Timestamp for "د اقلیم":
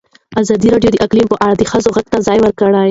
0.93-1.27